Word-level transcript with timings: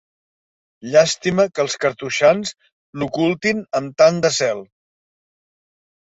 Llàstima 0.93 1.43
que 1.57 1.61
els 1.63 1.75
cartoixans 1.83 2.53
l'ocultin 3.01 3.59
amb 3.81 3.93
tant 4.03 4.17
de 4.25 4.33
zel. 4.39 4.63